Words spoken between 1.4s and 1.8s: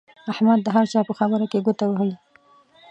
کې